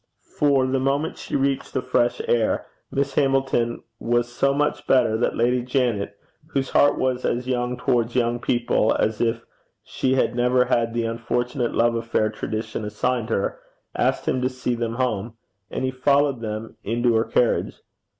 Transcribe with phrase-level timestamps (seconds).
[0.35, 5.35] For, the moment she reached the fresh air, Miss Hamilton was so much better that
[5.37, 6.17] Lady Janet,
[6.53, 9.43] whose heart was as young towards young people as if
[9.83, 13.59] she had never had the unfortunate love affair tradition assigned her,
[13.95, 15.35] asked him to see them home,
[15.69, 17.81] and he followed them into her carriage.